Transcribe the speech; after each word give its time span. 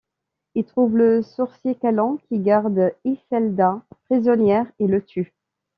Il 0.55 0.65
trouve 0.65 0.97
le 0.97 1.21
sorcier 1.21 1.75
Kalan 1.75 2.17
qui 2.27 2.39
garde 2.39 2.91
Yisselda 3.05 3.85
prisonnière 4.05 4.65
et 4.79 4.87
le 4.87 5.05
tue. 5.05 5.31